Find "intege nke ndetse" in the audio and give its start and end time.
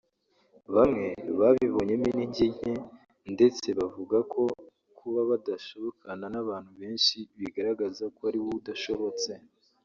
2.09-3.67